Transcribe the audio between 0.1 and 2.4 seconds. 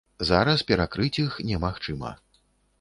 Зараз перакрыць іх немагчыма.